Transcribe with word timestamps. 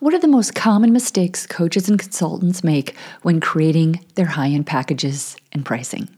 What 0.00 0.12
are 0.12 0.18
the 0.18 0.26
most 0.26 0.56
common 0.56 0.92
mistakes 0.92 1.46
coaches 1.46 1.88
and 1.88 1.96
consultants 1.96 2.64
make 2.64 2.96
when 3.22 3.38
creating 3.38 4.04
their 4.16 4.26
high 4.26 4.48
end 4.48 4.66
packages 4.66 5.36
and 5.52 5.64
pricing? 5.64 6.08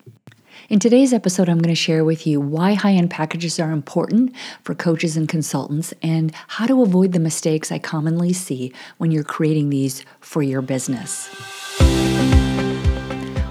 In 0.71 0.80
today's 0.80 1.12
episode, 1.12 1.50
I'm 1.50 1.58
going 1.58 1.75
to 1.75 1.81
share 1.81 2.02
with 2.02 2.26
you 2.26 2.41
why 2.41 2.73
high 2.73 2.92
end 2.92 3.10
packages 3.10 3.60
are 3.60 3.73
important 3.73 4.34
for 4.62 4.75
coaches 4.75 5.15
and 5.15 5.28
consultants 5.28 5.92
and 6.00 6.33
how 6.49 6.67
to 6.67 6.81
avoid 6.81 7.12
the 7.12 7.18
mistakes 7.18 7.70
I 7.70 7.78
commonly 7.78 8.32
see 8.32 8.73
when 8.96 9.11
you're 9.11 9.23
creating 9.23 9.68
these 9.68 10.02
for 10.20 10.43
your 10.43 10.62
business. 10.62 11.29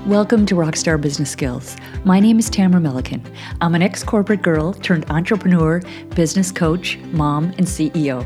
Welcome 0.07 0.47
to 0.47 0.55
Rockstar 0.55 0.99
Business 0.99 1.29
Skills. 1.29 1.77
My 2.03 2.19
name 2.19 2.39
is 2.39 2.49
Tamara 2.49 2.81
Milliken. 2.81 3.23
I'm 3.61 3.75
an 3.75 3.83
ex 3.83 4.03
corporate 4.03 4.41
girl 4.41 4.73
turned 4.73 5.05
entrepreneur, 5.11 5.83
business 6.15 6.51
coach, 6.51 6.97
mom, 7.11 7.45
and 7.57 7.67
CEO. 7.67 8.25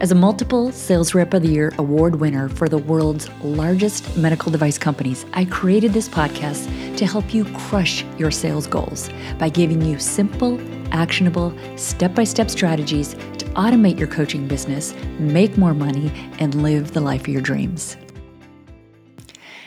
As 0.00 0.12
a 0.12 0.14
multiple 0.14 0.72
Sales 0.72 1.14
Rep 1.14 1.34
of 1.34 1.42
the 1.42 1.48
Year 1.48 1.72
award 1.78 2.16
winner 2.16 2.48
for 2.48 2.68
the 2.68 2.78
world's 2.78 3.28
largest 3.40 4.16
medical 4.16 4.50
device 4.50 4.78
companies, 4.78 5.24
I 5.32 5.44
created 5.44 5.92
this 5.92 6.08
podcast 6.08 6.66
to 6.96 7.06
help 7.06 7.32
you 7.32 7.44
crush 7.56 8.04
your 8.18 8.30
sales 8.30 8.66
goals 8.66 9.10
by 9.38 9.48
giving 9.48 9.82
you 9.82 9.98
simple, 9.98 10.60
actionable, 10.92 11.56
step 11.76 12.14
by 12.14 12.24
step 12.24 12.50
strategies 12.50 13.14
to 13.38 13.46
automate 13.54 13.98
your 13.98 14.08
coaching 14.08 14.48
business, 14.48 14.94
make 15.18 15.56
more 15.56 15.74
money, 15.74 16.10
and 16.38 16.62
live 16.62 16.92
the 16.92 17.00
life 17.00 17.22
of 17.22 17.28
your 17.28 17.42
dreams. 17.42 17.96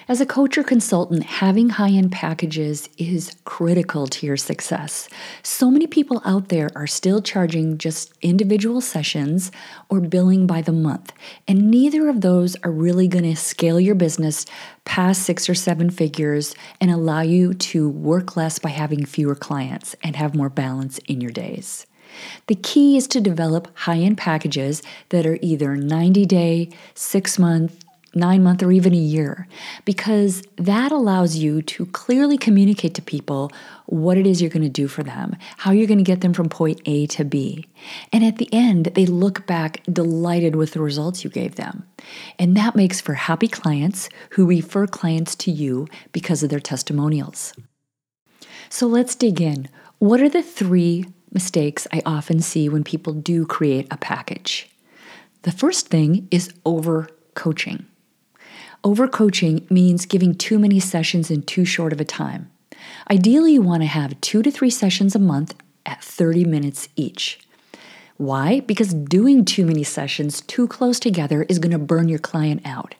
As 0.08 0.22
a 0.22 0.26
coach 0.28 0.56
or 0.56 0.64
consultant, 0.64 1.24
having 1.24 1.70
high 1.70 1.90
end 1.90 2.12
packages 2.12 2.90
is 2.96 3.36
critical 3.44 4.06
to 4.06 4.28
your 4.28 4.38
success. 4.38 5.10
So 5.42 5.72
many 5.72 5.88
people 5.88 6.22
out 6.24 6.50
there 6.50 6.70
are 6.76 6.86
still 6.86 7.24
charging 7.24 7.80
just 7.80 8.14
individual 8.22 8.82
sessions 8.82 9.52
or 9.90 10.00
billing 10.00 10.46
by 10.46 10.62
the 10.62 10.72
month, 10.72 11.12
and 11.48 11.72
neither 11.72 12.08
of 12.08 12.22
those 12.22 12.56
are 12.58 12.72
really 12.72 13.08
going 13.08 13.24
to 13.24 13.36
scale 13.36 13.80
your 13.80 13.96
business 13.96 14.46
past 14.84 15.24
six 15.24 15.50
or 15.50 15.56
seven 15.56 15.90
figures 15.90 16.54
and 16.80 16.92
allow 16.92 17.22
you 17.22 17.56
to 17.56 17.90
work 17.90 18.38
less 18.38 18.60
by 18.60 18.70
having 18.70 19.06
fewer 19.06 19.34
clients 19.34 19.96
and 20.04 20.16
have 20.16 20.36
more 20.36 20.50
balance 20.50 21.00
in 21.08 21.20
your 21.20 21.32
days. 21.32 21.88
The 22.46 22.56
key 22.56 22.96
is 22.96 23.08
to 23.08 23.20
develop 23.20 23.70
high 23.74 23.98
end 23.98 24.20
packages 24.20 24.84
that 25.10 25.26
are 25.26 25.40
either 25.42 25.76
90 25.76 26.26
day, 26.28 26.70
six 26.94 27.40
month, 27.40 27.85
nine 28.16 28.44
month, 28.44 28.64
or 28.64 28.72
even 28.72 28.94
a 28.94 28.98
year, 28.98 29.48
because 29.84 30.42
that 30.56 30.92
allows 30.92 31.36
you 31.36 31.62
to 31.62 31.86
clearly 31.88 32.38
communicate 32.38 32.94
to 32.96 33.02
people 33.02 33.52
what 33.86 34.18
it 34.18 34.26
is 34.26 34.42
you're 34.42 34.50
going 34.50 34.64
to 34.64 34.70
do 34.70 34.88
for 34.88 35.04
them, 35.04 35.36
how 35.58 35.72
you're 35.72 35.88
going 35.88 35.98
to 35.98 36.04
get 36.04 36.22
them 36.22 36.34
from 36.34 36.50
point 36.50 36.82
A 36.86 37.06
to 37.08 37.24
B. 37.24 37.68
And 38.12 38.24
at 38.24 38.38
the 38.38 38.52
end, 38.54 38.86
they 38.96 39.06
look 39.06 39.46
back 39.46 39.84
delighted 39.92 40.56
with 40.56 40.72
the 40.72 40.82
results 40.82 41.24
you 41.24 41.30
gave 41.30 41.56
them. 41.56 41.86
And 42.40 42.56
that 42.56 42.76
makes 42.76 43.02
for 43.02 43.14
happy 43.14 43.48
clients 43.48 44.10
who 44.32 44.46
refer 44.46 44.88
clients 44.88 45.36
to 45.36 45.52
you 45.52 45.88
because 46.12 46.42
of 46.42 46.50
their 46.50 46.60
testimonials. 46.60 47.54
So 48.70 48.88
let's 48.88 49.16
dig 49.16 49.42
in. 49.42 49.70
What 50.00 50.22
are 50.22 50.30
the 50.30 50.42
three 50.42 51.06
mistakes 51.32 51.88
I 51.92 52.02
often 52.06 52.40
see 52.40 52.70
when 52.70 52.84
people 52.84 53.14
do 53.14 53.46
create 53.46 53.88
a 53.92 53.98
package? 53.98 54.70
The 55.44 55.52
first 55.52 55.90
thing 55.90 56.28
is 56.32 56.54
over 56.66 57.08
coaching. 57.36 57.86
Overcoaching 58.86 59.66
means 59.72 60.06
giving 60.06 60.36
too 60.36 60.60
many 60.60 60.80
sessions 60.80 61.32
in 61.32 61.42
too 61.42 61.66
short 61.66 61.92
of 61.92 62.00
a 62.00 62.06
time. 62.06 62.52
Ideally, 63.10 63.54
you 63.54 63.64
want 63.64 63.82
to 63.82 63.88
have 63.88 64.22
two 64.22 64.44
to 64.44 64.52
three 64.52 64.70
sessions 64.70 65.16
a 65.16 65.20
month 65.20 65.56
at 65.88 66.04
30 66.04 66.46
minutes 66.46 66.88
each. 66.96 67.40
Why? 68.18 68.60
Because 68.60 68.94
doing 68.94 69.44
too 69.44 69.66
many 69.66 69.84
sessions 69.84 70.40
too 70.42 70.68
close 70.68 71.00
together 71.00 71.48
is 71.50 71.58
going 71.58 71.72
to 71.72 71.80
burn 71.80 72.10
your 72.10 72.20
client 72.20 72.62
out. 72.64 72.94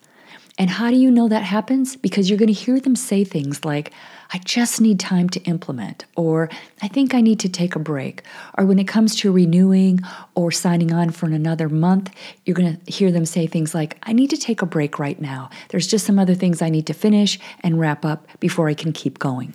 And 0.58 0.70
how 0.70 0.90
do 0.90 0.96
you 0.96 1.12
know 1.12 1.28
that 1.28 1.44
happens? 1.44 1.98
Because 1.98 2.30
you're 2.30 2.40
going 2.40 2.48
to 2.48 2.54
hear 2.54 2.80
them 2.80 2.96
say 2.96 3.26
things 3.26 3.66
like, 3.66 3.92
I 4.32 4.38
just 4.40 4.80
need 4.80 5.00
time 5.00 5.30
to 5.30 5.42
implement, 5.42 6.06
or 6.16 6.50
I 6.82 6.88
think 6.88 7.14
I 7.14 7.22
need 7.22 7.42
to 7.42 7.50
take 7.50 7.76
a 7.76 7.80
break. 7.80 8.24
Or 8.58 8.66
when 8.66 8.80
it 8.80 8.88
comes 8.88 9.16
to 9.18 9.32
renewing 9.32 10.00
or 10.34 10.52
signing 10.52 10.94
on 10.94 11.10
for 11.10 11.26
another 11.26 11.68
month, 11.68 12.10
you're 12.46 12.56
going 12.56 12.78
to 12.78 12.92
hear 12.92 13.12
them 13.12 13.26
say 13.26 13.48
things 13.48 13.76
like, 13.76 13.98
I 14.04 14.14
need 14.14 14.30
to 14.30 14.38
take 14.38 14.62
a 14.62 14.66
break 14.66 14.98
right 14.98 15.20
now. 15.20 15.50
There's 15.70 15.88
just 15.88 16.06
some 16.06 16.18
other 16.18 16.36
things 16.36 16.62
I 16.62 16.70
need 16.70 16.88
to 16.88 16.94
finish 16.94 17.38
and 17.60 17.80
wrap 17.80 18.06
up 18.06 18.28
before 18.40 18.70
I 18.70 18.74
can 18.74 18.94
keep 18.94 19.20
going. 19.20 19.54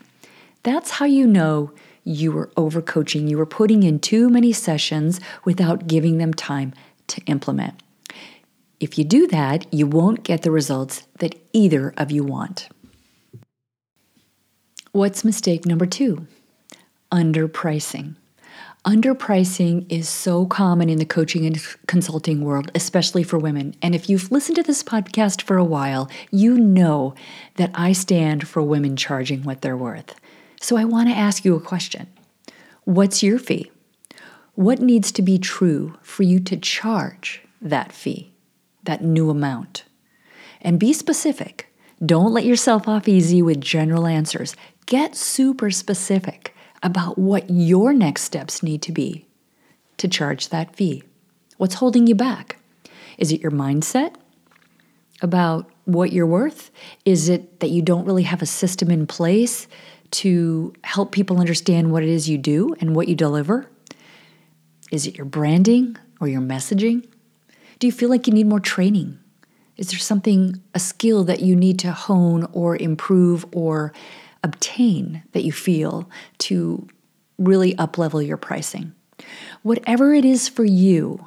That's 0.62 0.90
how 0.90 1.06
you 1.06 1.26
know 1.26 1.72
you 2.04 2.30
were 2.30 2.48
overcoaching. 2.56 3.28
You 3.28 3.38
were 3.38 3.46
putting 3.46 3.82
in 3.84 4.00
too 4.00 4.28
many 4.28 4.52
sessions 4.52 5.18
without 5.44 5.86
giving 5.86 6.18
them 6.18 6.34
time 6.34 6.74
to 7.08 7.22
implement. 7.22 7.74
If 8.80 8.96
you 8.96 9.04
do 9.04 9.26
that, 9.26 9.72
you 9.72 9.86
won't 9.86 10.24
get 10.24 10.40
the 10.40 10.50
results 10.50 11.06
that 11.18 11.34
either 11.52 11.92
of 11.98 12.10
you 12.10 12.24
want. 12.24 12.70
What's 14.92 15.22
mistake 15.22 15.66
number 15.66 15.84
two? 15.84 16.26
Underpricing. 17.12 18.16
Underpricing 18.86 19.84
is 19.92 20.08
so 20.08 20.46
common 20.46 20.88
in 20.88 20.98
the 20.98 21.04
coaching 21.04 21.44
and 21.44 21.62
consulting 21.86 22.40
world, 22.40 22.70
especially 22.74 23.22
for 23.22 23.38
women. 23.38 23.74
And 23.82 23.94
if 23.94 24.08
you've 24.08 24.32
listened 24.32 24.56
to 24.56 24.62
this 24.62 24.82
podcast 24.82 25.42
for 25.42 25.58
a 25.58 25.64
while, 25.64 26.10
you 26.30 26.56
know 26.56 27.14
that 27.56 27.70
I 27.74 27.92
stand 27.92 28.48
for 28.48 28.62
women 28.62 28.96
charging 28.96 29.42
what 29.42 29.60
they're 29.60 29.76
worth. 29.76 30.14
So 30.62 30.78
I 30.78 30.86
want 30.86 31.10
to 31.10 31.14
ask 31.14 31.44
you 31.44 31.54
a 31.54 31.60
question 31.60 32.06
What's 32.84 33.22
your 33.22 33.38
fee? 33.38 33.70
What 34.54 34.80
needs 34.80 35.12
to 35.12 35.22
be 35.22 35.38
true 35.38 35.98
for 36.00 36.22
you 36.22 36.40
to 36.40 36.56
charge 36.56 37.42
that 37.60 37.92
fee? 37.92 38.29
That 38.84 39.02
new 39.02 39.30
amount. 39.30 39.84
And 40.60 40.78
be 40.78 40.92
specific. 40.92 41.72
Don't 42.04 42.32
let 42.32 42.44
yourself 42.44 42.88
off 42.88 43.08
easy 43.08 43.42
with 43.42 43.60
general 43.60 44.06
answers. 44.06 44.56
Get 44.86 45.14
super 45.16 45.70
specific 45.70 46.54
about 46.82 47.18
what 47.18 47.50
your 47.50 47.92
next 47.92 48.22
steps 48.22 48.62
need 48.62 48.82
to 48.82 48.92
be 48.92 49.26
to 49.98 50.08
charge 50.08 50.48
that 50.48 50.74
fee. 50.74 51.02
What's 51.58 51.74
holding 51.74 52.06
you 52.06 52.14
back? 52.14 52.56
Is 53.18 53.32
it 53.32 53.42
your 53.42 53.50
mindset 53.50 54.14
about 55.20 55.70
what 55.84 56.12
you're 56.12 56.26
worth? 56.26 56.70
Is 57.04 57.28
it 57.28 57.60
that 57.60 57.68
you 57.68 57.82
don't 57.82 58.06
really 58.06 58.22
have 58.22 58.40
a 58.40 58.46
system 58.46 58.90
in 58.90 59.06
place 59.06 59.68
to 60.12 60.72
help 60.82 61.12
people 61.12 61.38
understand 61.38 61.92
what 61.92 62.02
it 62.02 62.08
is 62.08 62.28
you 62.28 62.38
do 62.38 62.74
and 62.80 62.96
what 62.96 63.08
you 63.08 63.14
deliver? 63.14 63.68
Is 64.90 65.06
it 65.06 65.16
your 65.16 65.26
branding 65.26 65.96
or 66.20 66.28
your 66.28 66.40
messaging? 66.40 67.06
Do 67.80 67.86
you 67.86 67.92
feel 67.92 68.10
like 68.10 68.26
you 68.26 68.34
need 68.34 68.46
more 68.46 68.60
training? 68.60 69.18
Is 69.78 69.90
there 69.90 69.98
something, 69.98 70.62
a 70.74 70.78
skill 70.78 71.24
that 71.24 71.40
you 71.40 71.56
need 71.56 71.78
to 71.78 71.92
hone 71.92 72.46
or 72.52 72.76
improve 72.76 73.46
or 73.52 73.94
obtain 74.44 75.22
that 75.32 75.44
you 75.44 75.52
feel 75.52 76.08
to 76.40 76.86
really 77.38 77.74
uplevel 77.76 78.24
your 78.24 78.36
pricing? 78.36 78.92
Whatever 79.62 80.12
it 80.12 80.26
is 80.26 80.46
for 80.46 80.64
you, 80.64 81.26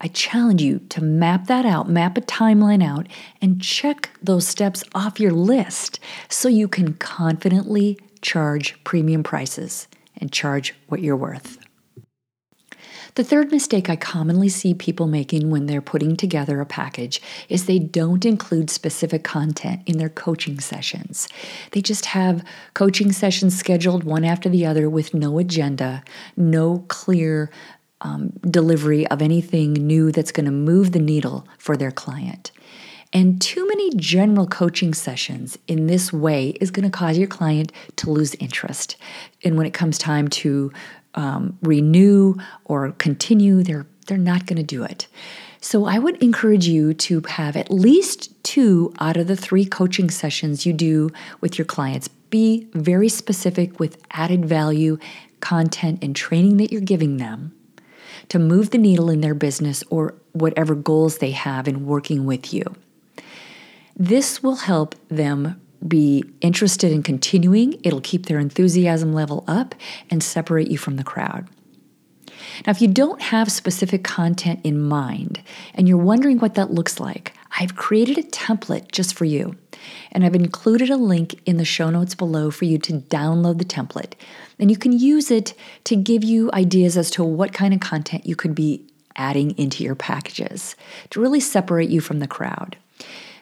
I 0.00 0.08
challenge 0.08 0.60
you 0.60 0.80
to 0.88 1.00
map 1.02 1.46
that 1.46 1.64
out, 1.64 1.88
map 1.88 2.18
a 2.18 2.20
timeline 2.20 2.84
out, 2.84 3.06
and 3.40 3.62
check 3.62 4.10
those 4.20 4.44
steps 4.44 4.82
off 4.92 5.20
your 5.20 5.30
list 5.30 6.00
so 6.28 6.48
you 6.48 6.66
can 6.66 6.94
confidently 6.94 7.96
charge 8.22 8.82
premium 8.82 9.22
prices 9.22 9.86
and 10.16 10.32
charge 10.32 10.74
what 10.88 11.00
you're 11.00 11.16
worth. 11.16 11.58
The 13.16 13.24
third 13.24 13.50
mistake 13.50 13.88
I 13.88 13.96
commonly 13.96 14.50
see 14.50 14.74
people 14.74 15.06
making 15.06 15.48
when 15.48 15.64
they're 15.64 15.80
putting 15.80 16.16
together 16.16 16.60
a 16.60 16.66
package 16.66 17.22
is 17.48 17.64
they 17.64 17.78
don't 17.78 18.26
include 18.26 18.68
specific 18.68 19.24
content 19.24 19.80
in 19.86 19.96
their 19.96 20.10
coaching 20.10 20.60
sessions. 20.60 21.26
They 21.70 21.80
just 21.80 22.04
have 22.06 22.44
coaching 22.74 23.12
sessions 23.12 23.58
scheduled 23.58 24.04
one 24.04 24.22
after 24.22 24.50
the 24.50 24.66
other 24.66 24.90
with 24.90 25.14
no 25.14 25.38
agenda, 25.38 26.04
no 26.36 26.84
clear 26.88 27.50
um, 28.02 28.34
delivery 28.42 29.06
of 29.06 29.22
anything 29.22 29.72
new 29.72 30.12
that's 30.12 30.30
going 30.30 30.44
to 30.44 30.52
move 30.52 30.92
the 30.92 31.00
needle 31.00 31.48
for 31.56 31.74
their 31.74 31.92
client. 31.92 32.52
And 33.14 33.40
too 33.40 33.66
many 33.66 33.94
general 33.94 34.46
coaching 34.46 34.92
sessions 34.92 35.56
in 35.66 35.86
this 35.86 36.12
way 36.12 36.50
is 36.60 36.70
going 36.70 36.84
to 36.84 36.94
cause 36.94 37.16
your 37.16 37.28
client 37.28 37.72
to 37.96 38.10
lose 38.10 38.34
interest. 38.34 38.96
And 39.42 39.56
when 39.56 39.64
it 39.64 39.72
comes 39.72 39.96
time 39.96 40.28
to 40.28 40.70
um, 41.16 41.58
renew 41.62 42.34
or 42.64 42.92
continue, 42.92 43.62
they're 43.62 43.86
they're 44.06 44.18
not 44.18 44.46
going 44.46 44.56
to 44.56 44.62
do 44.62 44.84
it. 44.84 45.08
So 45.60 45.84
I 45.84 45.98
would 45.98 46.22
encourage 46.22 46.68
you 46.68 46.94
to 46.94 47.22
have 47.28 47.56
at 47.56 47.72
least 47.72 48.32
two 48.44 48.92
out 49.00 49.16
of 49.16 49.26
the 49.26 49.34
three 49.34 49.64
coaching 49.64 50.10
sessions 50.10 50.64
you 50.64 50.72
do 50.72 51.10
with 51.40 51.58
your 51.58 51.64
clients. 51.64 52.06
Be 52.06 52.68
very 52.72 53.08
specific 53.08 53.80
with 53.80 54.00
added 54.12 54.44
value, 54.44 54.98
content, 55.40 56.04
and 56.04 56.14
training 56.14 56.58
that 56.58 56.70
you're 56.70 56.80
giving 56.80 57.16
them 57.16 57.52
to 58.28 58.38
move 58.38 58.70
the 58.70 58.78
needle 58.78 59.10
in 59.10 59.20
their 59.20 59.34
business 59.34 59.82
or 59.90 60.14
whatever 60.32 60.74
goals 60.74 61.18
they 61.18 61.30
have 61.32 61.66
in 61.66 61.86
working 61.86 62.26
with 62.26 62.52
you. 62.52 62.62
This 63.96 64.42
will 64.42 64.56
help 64.56 64.94
them 65.08 65.60
be 65.86 66.24
interested 66.40 66.92
in 66.92 67.02
continuing. 67.02 67.80
It'll 67.82 68.00
keep 68.00 68.26
their 68.26 68.38
enthusiasm 68.38 69.12
level 69.12 69.44
up 69.46 69.74
and 70.10 70.22
separate 70.22 70.70
you 70.70 70.78
from 70.78 70.96
the 70.96 71.04
crowd. 71.04 71.48
Now, 72.66 72.70
if 72.70 72.80
you 72.80 72.88
don't 72.88 73.20
have 73.20 73.50
specific 73.50 74.04
content 74.04 74.60
in 74.64 74.80
mind 74.80 75.42
and 75.74 75.88
you're 75.88 75.98
wondering 75.98 76.38
what 76.38 76.54
that 76.54 76.70
looks 76.70 77.00
like, 77.00 77.32
I've 77.58 77.76
created 77.76 78.18
a 78.18 78.22
template 78.22 78.92
just 78.92 79.14
for 79.14 79.24
you. 79.24 79.56
And 80.12 80.24
I've 80.24 80.34
included 80.34 80.90
a 80.90 80.96
link 80.96 81.40
in 81.46 81.58
the 81.58 81.64
show 81.64 81.90
notes 81.90 82.14
below 82.14 82.50
for 82.50 82.64
you 82.64 82.78
to 82.78 82.94
download 82.94 83.58
the 83.58 83.64
template. 83.64 84.14
And 84.58 84.70
you 84.70 84.76
can 84.76 84.92
use 84.92 85.30
it 85.30 85.54
to 85.84 85.96
give 85.96 86.24
you 86.24 86.50
ideas 86.52 86.96
as 86.96 87.10
to 87.12 87.24
what 87.24 87.52
kind 87.52 87.72
of 87.72 87.80
content 87.80 88.26
you 88.26 88.36
could 88.36 88.54
be 88.54 88.86
adding 89.16 89.56
into 89.58 89.84
your 89.84 89.94
packages 89.94 90.76
to 91.10 91.20
really 91.20 91.40
separate 91.40 91.88
you 91.88 92.00
from 92.00 92.18
the 92.18 92.28
crowd. 92.28 92.76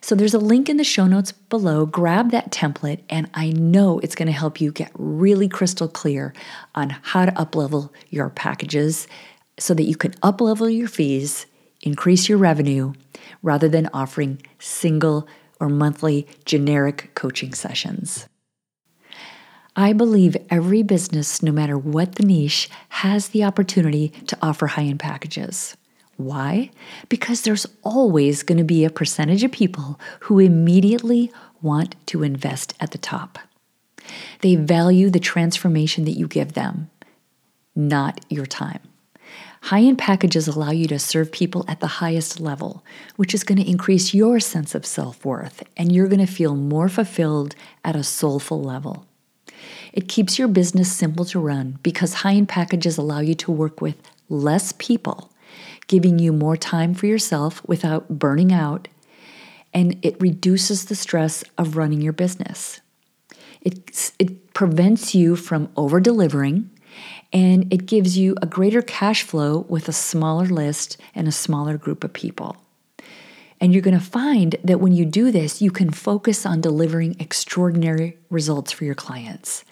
So 0.04 0.14
there's 0.14 0.34
a 0.34 0.38
link 0.38 0.68
in 0.68 0.76
the 0.76 0.84
show 0.84 1.06
notes 1.06 1.32
below. 1.32 1.86
Grab 1.86 2.30
that 2.32 2.50
template, 2.50 3.00
and 3.08 3.30
I 3.32 3.52
know 3.52 4.00
it's 4.00 4.14
going 4.14 4.26
to 4.26 4.32
help 4.32 4.60
you 4.60 4.70
get 4.70 4.92
really 4.92 5.48
crystal 5.48 5.88
clear 5.88 6.34
on 6.74 6.90
how 6.90 7.24
to 7.24 7.32
uplevel 7.32 7.88
your 8.10 8.28
packages 8.28 9.08
so 9.58 9.72
that 9.72 9.84
you 9.84 9.96
can 9.96 10.12
uplevel 10.16 10.68
your 10.76 10.88
fees, 10.88 11.46
increase 11.80 12.28
your 12.28 12.36
revenue, 12.36 12.92
rather 13.42 13.66
than 13.66 13.88
offering 13.94 14.42
single 14.58 15.26
or 15.58 15.70
monthly 15.70 16.26
generic 16.44 17.10
coaching 17.14 17.54
sessions. 17.54 18.28
I 19.74 19.94
believe 19.94 20.36
every 20.50 20.82
business, 20.82 21.42
no 21.42 21.50
matter 21.50 21.78
what 21.78 22.16
the 22.16 22.26
niche, 22.26 22.68
has 22.90 23.28
the 23.28 23.44
opportunity 23.44 24.10
to 24.26 24.36
offer 24.42 24.66
high 24.66 24.84
end 24.84 25.00
packages. 25.00 25.78
Why? 26.16 26.70
Because 27.08 27.42
there's 27.42 27.66
always 27.82 28.42
going 28.42 28.58
to 28.58 28.64
be 28.64 28.84
a 28.84 28.90
percentage 28.90 29.42
of 29.42 29.52
people 29.52 29.98
who 30.20 30.38
immediately 30.38 31.32
want 31.60 31.96
to 32.06 32.22
invest 32.22 32.74
at 32.80 32.92
the 32.92 32.98
top. 32.98 33.38
They 34.40 34.54
value 34.54 35.10
the 35.10 35.20
transformation 35.20 36.04
that 36.04 36.18
you 36.18 36.28
give 36.28 36.52
them, 36.52 36.90
not 37.74 38.24
your 38.28 38.46
time. 38.46 38.80
High 39.62 39.80
end 39.80 39.96
packages 39.96 40.46
allow 40.46 40.72
you 40.72 40.86
to 40.88 40.98
serve 40.98 41.32
people 41.32 41.64
at 41.66 41.80
the 41.80 41.86
highest 41.86 42.38
level, 42.38 42.84
which 43.16 43.32
is 43.32 43.44
going 43.44 43.58
to 43.58 43.68
increase 43.68 44.12
your 44.12 44.38
sense 44.38 44.74
of 44.74 44.84
self 44.84 45.24
worth, 45.24 45.62
and 45.74 45.90
you're 45.90 46.06
going 46.06 46.24
to 46.24 46.30
feel 46.30 46.54
more 46.54 46.90
fulfilled 46.90 47.54
at 47.82 47.96
a 47.96 48.04
soulful 48.04 48.62
level. 48.62 49.06
It 49.94 50.06
keeps 50.06 50.38
your 50.38 50.48
business 50.48 50.92
simple 50.92 51.24
to 51.26 51.40
run 51.40 51.78
because 51.82 52.14
high 52.14 52.34
end 52.34 52.50
packages 52.50 52.98
allow 52.98 53.20
you 53.20 53.34
to 53.36 53.50
work 53.50 53.80
with 53.80 53.96
less 54.28 54.72
people 54.72 55.30
giving 55.86 56.18
you 56.18 56.32
more 56.32 56.56
time 56.56 56.94
for 56.94 57.06
yourself 57.06 57.66
without 57.66 58.18
burning 58.18 58.52
out, 58.52 58.88
and 59.72 59.98
it 60.04 60.20
reduces 60.20 60.86
the 60.86 60.94
stress 60.94 61.44
of 61.58 61.76
running 61.76 62.00
your 62.00 62.12
business. 62.12 62.80
It, 63.60 64.12
it 64.18 64.52
prevents 64.54 65.14
you 65.14 65.36
from 65.36 65.70
over 65.76 66.00
delivering 66.00 66.70
and 67.32 67.72
it 67.72 67.86
gives 67.86 68.16
you 68.16 68.36
a 68.40 68.46
greater 68.46 68.82
cash 68.82 69.22
flow 69.22 69.66
with 69.68 69.88
a 69.88 69.92
smaller 69.92 70.46
list 70.46 70.96
and 71.14 71.26
a 71.26 71.32
smaller 71.32 71.76
group 71.76 72.04
of 72.04 72.12
people. 72.12 72.56
And 73.60 73.72
you're 73.72 73.82
going 73.82 73.98
to 73.98 74.04
find 74.04 74.56
that 74.62 74.80
when 74.80 74.92
you 74.92 75.04
do 75.04 75.32
this, 75.32 75.62
you 75.62 75.70
can 75.70 75.90
focus 75.90 76.44
on 76.44 76.60
delivering 76.60 77.16
extraordinary 77.18 78.18
results 78.30 78.70
for 78.70 78.84
your 78.84 78.94
clients, 78.94 79.64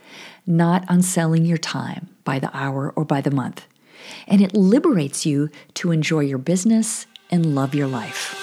not 0.46 0.84
on 0.90 1.02
selling 1.02 1.44
your 1.44 1.58
time 1.58 2.08
by 2.24 2.38
the 2.38 2.50
hour 2.56 2.92
or 2.96 3.04
by 3.04 3.20
the 3.20 3.30
month 3.30 3.66
and 4.26 4.40
it 4.40 4.54
liberates 4.54 5.24
you 5.26 5.50
to 5.74 5.92
enjoy 5.92 6.20
your 6.20 6.38
business 6.38 7.06
and 7.30 7.54
love 7.54 7.74
your 7.74 7.86
life. 7.86 8.38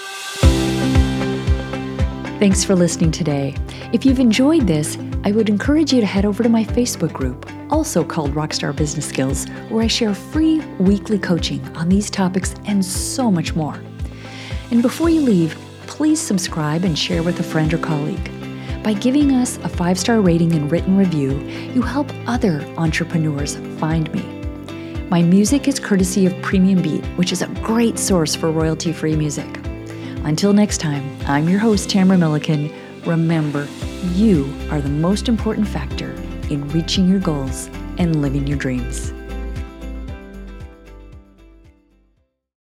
Thanks 2.40 2.64
for 2.64 2.74
listening 2.74 3.10
today. 3.10 3.54
If 3.92 4.06
you've 4.06 4.18
enjoyed 4.18 4.66
this, 4.66 4.96
I 5.24 5.32
would 5.32 5.50
encourage 5.50 5.92
you 5.92 6.00
to 6.00 6.06
head 6.06 6.24
over 6.24 6.42
to 6.42 6.48
my 6.48 6.64
Facebook 6.64 7.12
group, 7.12 7.46
also 7.70 8.02
called 8.02 8.32
Rockstar 8.32 8.74
Business 8.74 9.06
Skills, 9.06 9.46
where 9.68 9.84
I 9.84 9.88
share 9.88 10.14
free 10.14 10.60
weekly 10.78 11.18
coaching 11.18 11.62
on 11.76 11.90
these 11.90 12.08
topics 12.08 12.54
and 12.64 12.82
so 12.82 13.30
much 13.30 13.54
more. 13.54 13.78
And 14.70 14.80
before 14.80 15.10
you 15.10 15.20
leave, 15.20 15.54
please 15.86 16.18
subscribe 16.18 16.84
and 16.84 16.98
share 16.98 17.22
with 17.22 17.38
a 17.40 17.42
friend 17.42 17.74
or 17.74 17.78
colleague. 17.78 18.30
By 18.82 18.94
giving 18.94 19.32
us 19.32 19.58
a 19.58 19.68
five 19.68 19.98
star 19.98 20.22
rating 20.22 20.52
and 20.54 20.72
written 20.72 20.96
review, 20.96 21.38
you 21.74 21.82
help 21.82 22.10
other 22.26 22.62
entrepreneurs 22.78 23.56
find 23.78 24.10
me. 24.14 24.29
My 25.10 25.22
music 25.22 25.66
is 25.66 25.80
courtesy 25.80 26.24
of 26.24 26.40
Premium 26.40 26.82
Beat, 26.82 27.04
which 27.16 27.32
is 27.32 27.42
a 27.42 27.48
great 27.64 27.98
source 27.98 28.36
for 28.36 28.48
royalty 28.48 28.92
free 28.92 29.16
music. 29.16 29.48
Until 30.22 30.52
next 30.52 30.78
time, 30.78 31.04
I'm 31.26 31.48
your 31.48 31.58
host, 31.58 31.90
Tamara 31.90 32.16
Milliken. 32.16 32.72
Remember, 33.04 33.66
you 34.14 34.48
are 34.70 34.80
the 34.80 34.88
most 34.88 35.28
important 35.28 35.66
factor 35.66 36.12
in 36.48 36.68
reaching 36.68 37.08
your 37.08 37.18
goals 37.18 37.66
and 37.98 38.22
living 38.22 38.46
your 38.46 38.56
dreams. 38.56 39.12